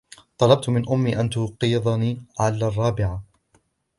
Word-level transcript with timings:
طلبت 0.37 0.69
من 0.69 0.89
أمي 0.89 1.19
أن 1.19 1.29
توقظني 1.29 2.21
على 2.39 2.65
الرابعة. 2.67 3.23